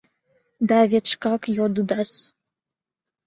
Да 0.67 0.79
вет 0.91 1.05
шкак 1.11 1.41
йодыдас! 1.57 2.11